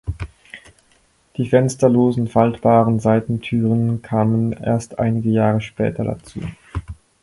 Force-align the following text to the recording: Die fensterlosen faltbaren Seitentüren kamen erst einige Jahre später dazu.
Die 1.37 1.47
fensterlosen 1.47 2.27
faltbaren 2.27 2.99
Seitentüren 2.99 4.01
kamen 4.01 4.51
erst 4.51 4.97
einige 4.97 5.29
Jahre 5.29 5.61
später 5.61 6.03
dazu. 6.03 6.41